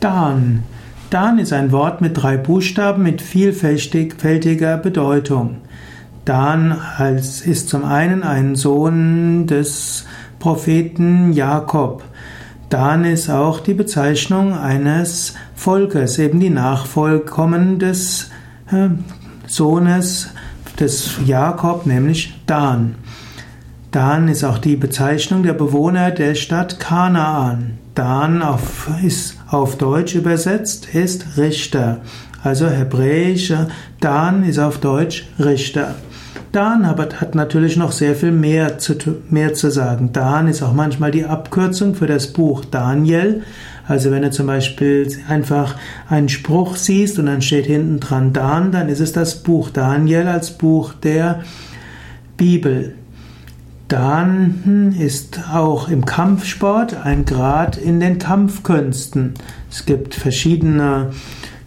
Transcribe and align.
Dan. 0.00 0.62
Dan 1.10 1.38
ist 1.38 1.52
ein 1.52 1.72
Wort 1.72 2.00
mit 2.00 2.20
drei 2.20 2.36
Buchstaben 2.36 3.02
mit 3.02 3.22
vielfältiger 3.22 4.76
Bedeutung. 4.76 5.58
Dan 6.24 6.76
ist 7.00 7.68
zum 7.68 7.84
einen 7.84 8.24
ein 8.24 8.56
Sohn 8.56 9.46
des 9.46 10.04
Propheten 10.40 11.32
Jakob. 11.32 12.02
Dan 12.68 13.04
ist 13.04 13.30
auch 13.30 13.60
die 13.60 13.74
Bezeichnung 13.74 14.58
eines 14.58 15.34
Volkes, 15.54 16.18
eben 16.18 16.40
die 16.40 16.50
Nachfolgekommen 16.50 17.78
des 17.78 18.30
äh, 18.72 18.88
Sohnes 19.46 20.30
des 20.80 21.18
Jakob, 21.24 21.86
nämlich 21.86 22.34
Dan. 22.46 22.96
Dan 23.90 24.28
ist 24.28 24.44
auch 24.44 24.58
die 24.58 24.76
Bezeichnung 24.76 25.42
der 25.42 25.54
Bewohner 25.54 26.10
der 26.10 26.34
Stadt 26.34 26.80
Kanaan. 26.80 27.78
Dan 27.94 28.42
auf, 28.42 28.88
ist 29.02 29.36
auf 29.48 29.78
Deutsch 29.78 30.14
übersetzt 30.14 30.94
ist 30.94 31.38
Richter. 31.38 32.00
Also 32.42 32.68
hebräisch 32.68 33.52
Dan 34.00 34.44
ist 34.44 34.58
auf 34.58 34.78
Deutsch 34.78 35.26
Richter. 35.38 35.94
Dan 36.52 36.84
aber 36.84 37.08
hat 37.20 37.34
natürlich 37.34 37.76
noch 37.76 37.92
sehr 37.92 38.14
viel 38.14 38.32
mehr 38.32 38.78
zu, 38.78 38.94
mehr 39.30 39.54
zu 39.54 39.70
sagen. 39.70 40.10
Dan 40.12 40.48
ist 40.48 40.62
auch 40.62 40.72
manchmal 40.72 41.10
die 41.10 41.24
Abkürzung 41.24 41.94
für 41.94 42.06
das 42.06 42.32
Buch 42.32 42.64
Daniel. 42.64 43.42
Also 43.88 44.10
wenn 44.10 44.22
du 44.22 44.30
zum 44.30 44.46
Beispiel 44.46 45.08
einfach 45.28 45.76
einen 46.08 46.28
Spruch 46.28 46.76
siehst 46.76 47.18
und 47.18 47.26
dann 47.26 47.42
steht 47.42 47.66
hinten 47.66 48.00
dran 48.00 48.32
Dan, 48.32 48.72
dann 48.72 48.88
ist 48.88 49.00
es 49.00 49.12
das 49.12 49.42
Buch 49.42 49.70
Daniel 49.70 50.28
als 50.28 50.50
Buch 50.50 50.92
der 50.94 51.42
Bibel. 52.36 52.94
Dan 53.88 54.96
ist 54.98 55.44
auch 55.52 55.88
im 55.88 56.04
Kampfsport 56.04 56.96
ein 57.04 57.24
Grad 57.24 57.76
in 57.76 58.00
den 58.00 58.18
Kampfkünsten. 58.18 59.34
Es 59.70 59.86
gibt 59.86 60.16
verschiedene 60.16 61.10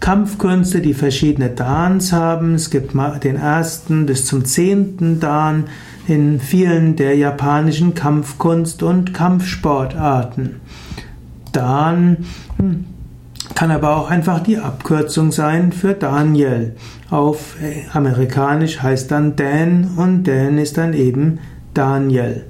Kampfkünste, 0.02 0.82
die 0.82 0.94
verschiedene 0.94 1.50
Dans 1.50 2.12
haben. 2.12 2.56
Es 2.56 2.70
gibt 2.70 2.94
den 3.24 3.38
ersten 3.38 4.06
bis 4.06 4.26
zum 4.26 4.44
zehnten 4.44 5.22
Dan 5.22 5.66
in 6.08 6.42
vielen 6.42 6.98
der 6.98 7.16
japanischen 7.16 7.94
Kampfkunst- 7.94 8.84
und 8.84 9.14
Kampfsportarten. 9.14 10.60
Dan 11.54 12.18
hm, 12.58 12.86
kann 13.56 13.72
aber 13.72 13.96
auch 13.96 14.10
einfach 14.10 14.42
die 14.42 14.58
Abkürzung 14.58 15.32
sein 15.32 15.72
für 15.72 15.94
Daniel. 15.94 16.76
Auf 17.10 17.56
äh, 17.62 17.84
amerikanisch 17.94 18.82
heißt 18.82 19.10
dann 19.12 19.38
Dan 19.38 19.92
und 19.96 20.26
Dan 20.26 20.58
ist 20.58 20.78
dann 20.78 20.94
eben 20.94 21.40
Daniel. 21.80 22.44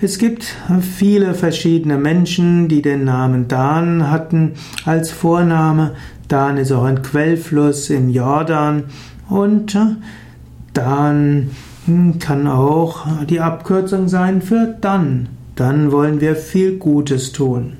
Es 0.00 0.18
gibt 0.18 0.54
viele 0.96 1.34
verschiedene 1.34 1.98
Menschen, 1.98 2.68
die 2.68 2.80
den 2.80 3.02
Namen 3.02 3.48
Dan 3.48 4.08
hatten 4.08 4.52
als 4.84 5.10
Vorname. 5.10 5.96
Dan 6.28 6.58
ist 6.58 6.70
auch 6.70 6.84
ein 6.84 7.02
Quellfluss 7.02 7.90
im 7.90 8.08
Jordan 8.08 8.84
und 9.28 9.76
Dan 10.74 11.50
kann 12.20 12.46
auch 12.46 13.04
die 13.28 13.40
Abkürzung 13.40 14.06
sein 14.06 14.42
für 14.42 14.76
dann. 14.80 15.28
Dann 15.56 15.90
wollen 15.90 16.20
wir 16.20 16.36
viel 16.36 16.78
Gutes 16.78 17.32
tun. 17.32 17.78